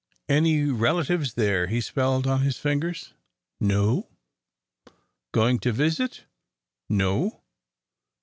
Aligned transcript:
"Any 0.27 0.63
relatives 0.65 1.35
there?" 1.35 1.67
he 1.67 1.79
spelled 1.79 2.25
on 2.25 2.41
his 2.41 2.57
fingers. 2.57 3.13
"No." 3.59 4.09
"Going 5.31 5.59
to 5.59 5.71
visit?' 5.71 6.23
"No." 6.89 7.43